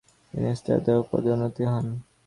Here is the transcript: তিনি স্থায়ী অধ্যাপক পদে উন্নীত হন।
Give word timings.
তিনি 0.33 0.49
স্থায়ী 0.59 0.77
অধ্যাপক 0.77 1.05
পদে 1.11 1.29
উন্নীত 1.33 1.57
হন। 1.71 1.85